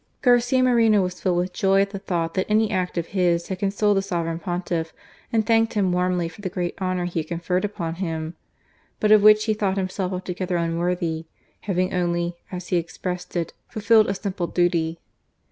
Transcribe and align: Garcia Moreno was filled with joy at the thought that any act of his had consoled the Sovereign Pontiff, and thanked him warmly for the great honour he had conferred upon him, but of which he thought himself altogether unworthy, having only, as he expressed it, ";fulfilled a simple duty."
Garcia 0.23 0.63
Moreno 0.63 1.03
was 1.03 1.21
filled 1.21 1.37
with 1.37 1.53
joy 1.53 1.79
at 1.79 1.91
the 1.91 1.99
thought 1.99 2.33
that 2.33 2.47
any 2.49 2.71
act 2.71 2.97
of 2.97 3.05
his 3.05 3.49
had 3.49 3.59
consoled 3.59 3.95
the 3.97 4.01
Sovereign 4.01 4.39
Pontiff, 4.39 4.93
and 5.31 5.45
thanked 5.45 5.73
him 5.75 5.91
warmly 5.91 6.27
for 6.27 6.41
the 6.41 6.49
great 6.49 6.73
honour 6.81 7.05
he 7.05 7.19
had 7.19 7.27
conferred 7.27 7.63
upon 7.63 7.93
him, 8.01 8.33
but 8.99 9.11
of 9.11 9.21
which 9.21 9.45
he 9.45 9.53
thought 9.53 9.77
himself 9.77 10.11
altogether 10.11 10.57
unworthy, 10.57 11.25
having 11.59 11.93
only, 11.93 12.35
as 12.51 12.69
he 12.69 12.77
expressed 12.77 13.35
it, 13.35 13.53
";fulfilled 13.69 14.07
a 14.09 14.15
simple 14.15 14.47
duty." 14.47 14.99